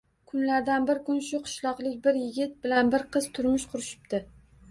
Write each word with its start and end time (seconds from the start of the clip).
Kunlardan 0.29 0.85
bir 0.89 1.01
kun 1.09 1.19
shu 1.25 1.41
qishloqlik 1.49 1.99
bir 2.07 2.17
yigit 2.21 2.57
bilan 2.65 2.91
bir 2.95 3.05
qiz 3.17 3.27
turmush 3.39 3.67
qurishibdi 3.75 4.25